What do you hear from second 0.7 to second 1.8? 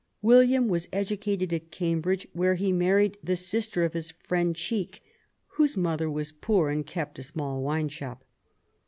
edu^ cated at